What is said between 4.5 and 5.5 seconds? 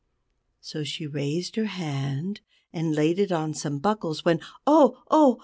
oh! oh!